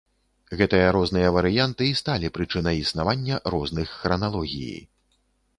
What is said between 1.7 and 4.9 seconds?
і сталі прычынай існавання розных храналогіі.